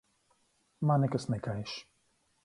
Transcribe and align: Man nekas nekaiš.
Man 0.91 1.03
nekas 1.05 1.27
nekaiš. 1.33 1.75